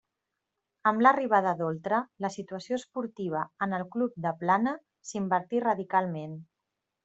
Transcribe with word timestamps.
Amb 0.91 1.03
l'arribada 1.07 1.51
d'Oltra 1.59 1.99
la 2.25 2.33
situació 2.37 2.81
esportiva 2.81 3.45
en 3.69 3.77
el 3.81 3.87
club 3.97 4.19
de 4.27 4.35
Plana 4.43 4.77
s'invertí 5.11 5.65
radicalment. 5.71 6.37